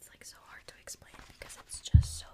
it's 0.00 0.08
like 0.08 0.24
so 0.24 0.36
hard 0.48 0.66
to 0.66 0.74
explain 0.80 1.12
because 1.38 1.58
it's 1.68 1.80
just 1.80 2.20
so 2.20 2.26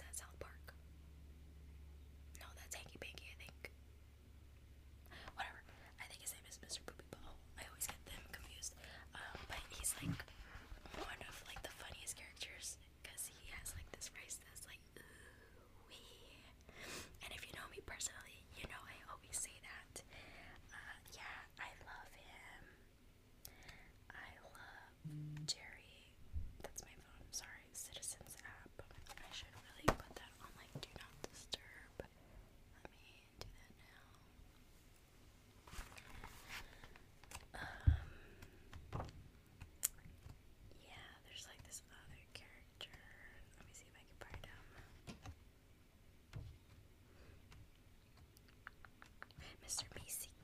ça, 0.00 0.24
ça. 0.24 0.29
Mr. 49.70 49.84
Macy 49.94 50.39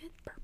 bit 0.00 0.12
purple. 0.24 0.39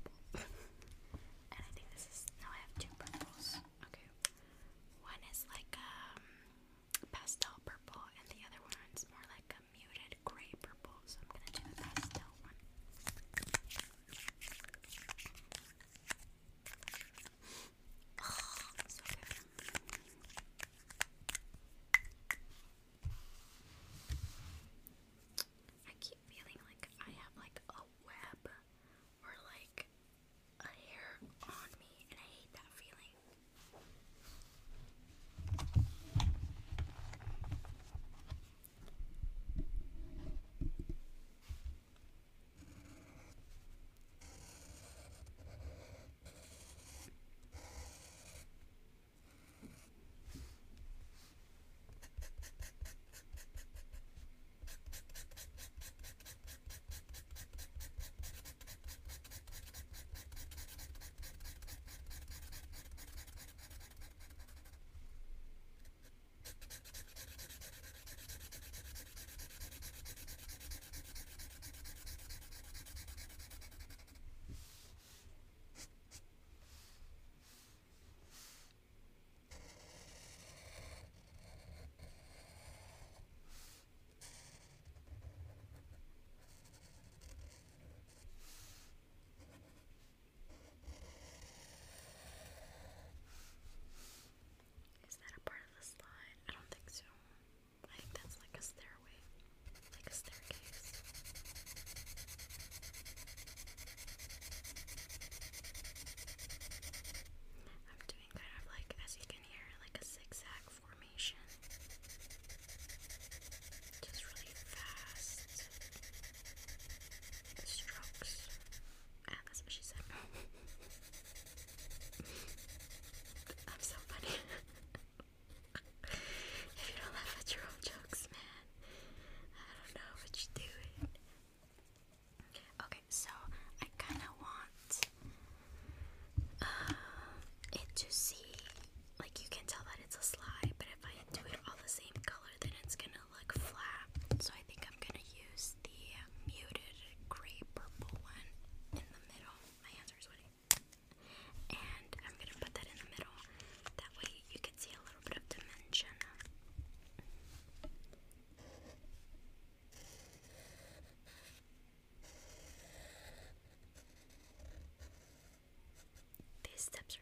steps 166.87 167.16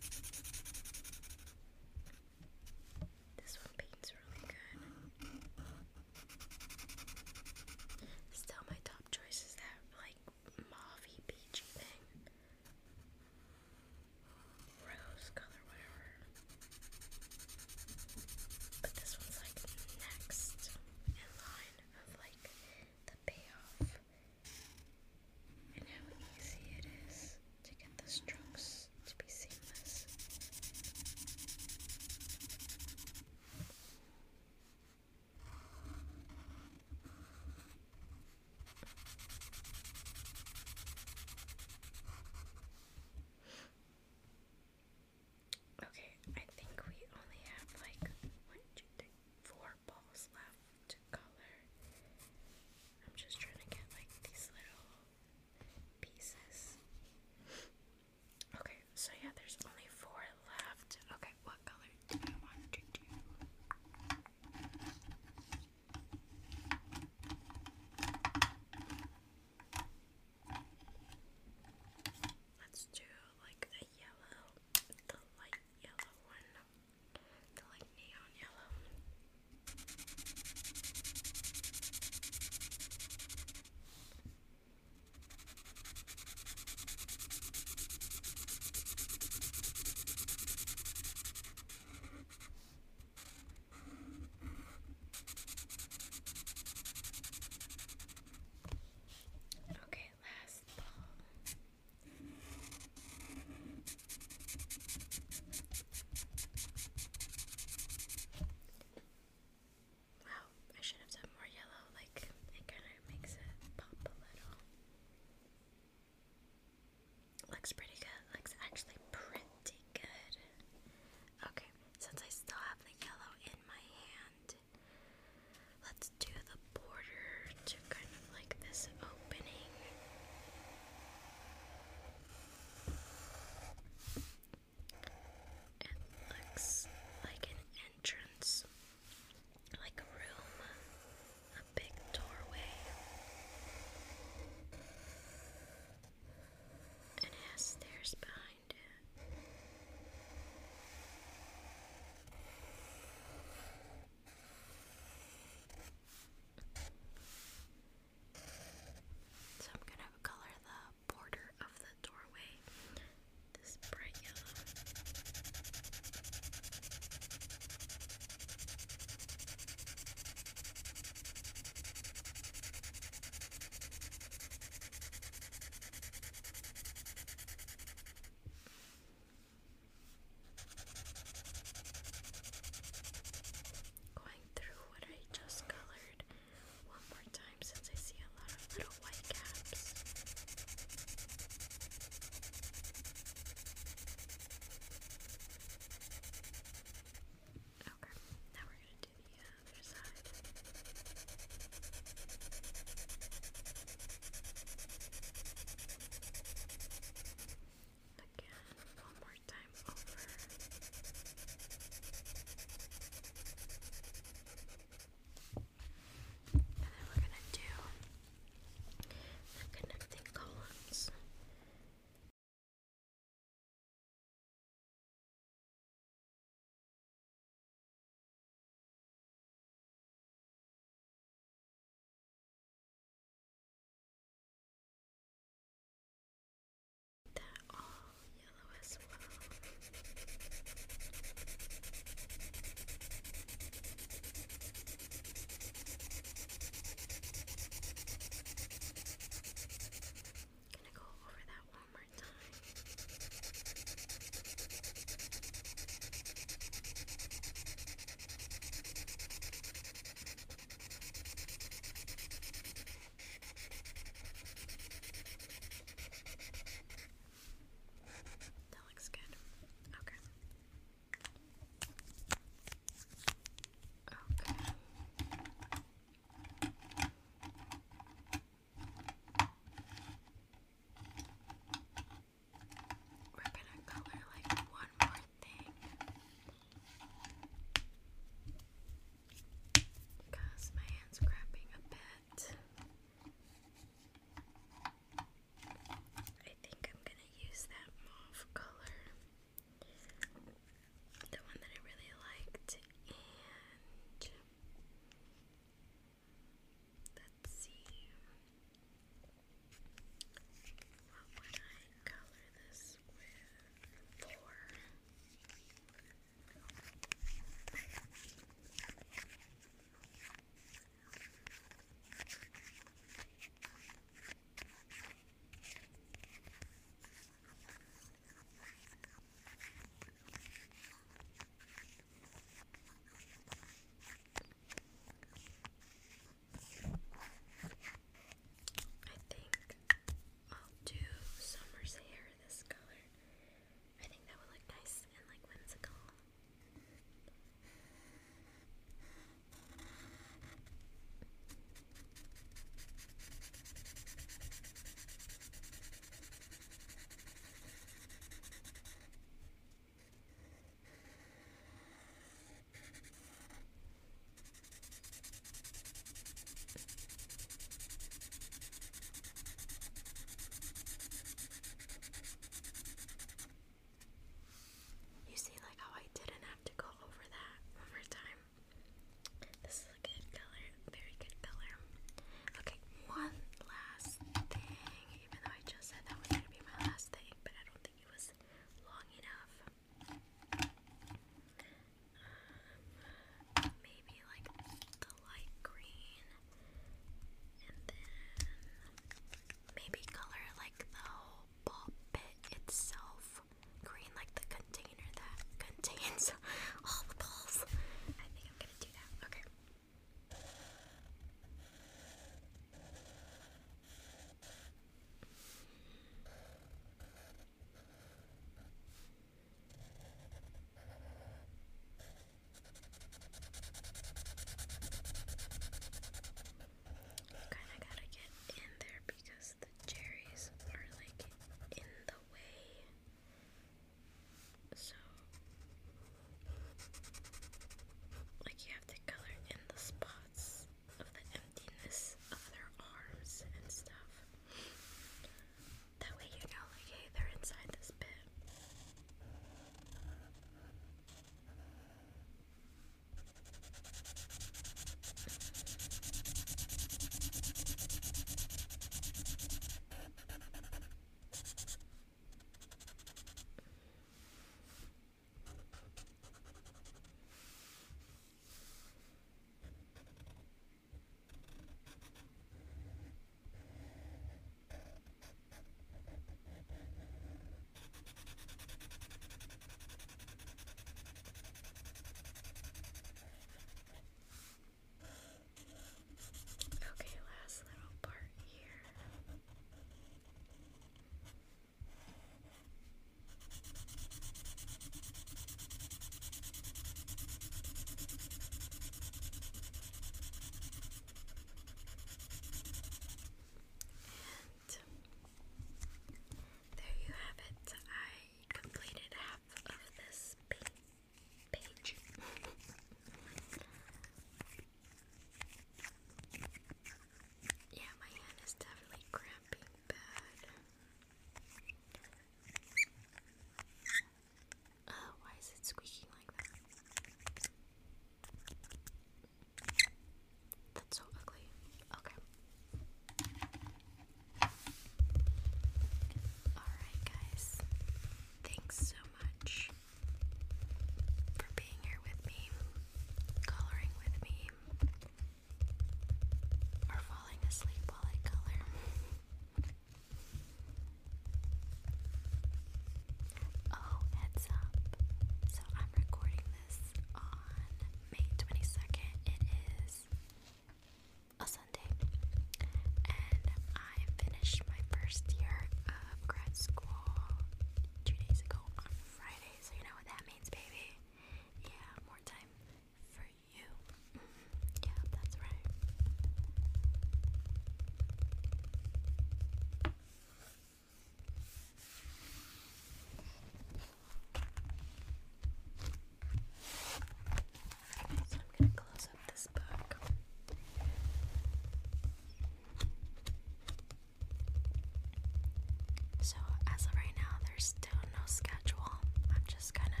as 596.81 596.87
of 596.87 596.93
right 596.95 597.13
now, 597.17 597.37
there's 597.45 597.75
still 597.77 597.99
no 598.13 598.21
schedule. 598.25 598.91
I'm 599.29 599.43
just 599.47 599.73
kind 599.73 599.89
of 599.89 600.00